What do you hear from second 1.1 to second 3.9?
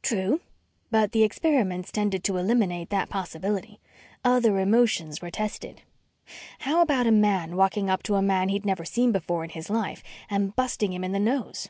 the experiments tended to eliminate that possibility.